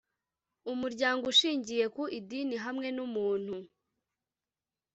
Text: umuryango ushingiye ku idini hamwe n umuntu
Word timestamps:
umuryango 0.71 1.23
ushingiye 1.33 1.85
ku 1.95 2.03
idini 2.19 2.55
hamwe 2.65 2.87
n 2.95 2.99
umuntu 3.07 3.55